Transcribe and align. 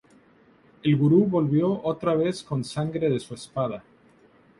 El 0.81 0.97
Gurú 0.97 1.25
volvió 1.27 1.79
otra 1.83 2.15
vez 2.15 2.41
con 2.41 2.63
sangre 2.63 3.05
en 3.05 3.19
su 3.19 3.35
espada. 3.35 3.83